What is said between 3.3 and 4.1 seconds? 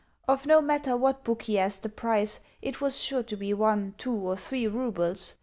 be one,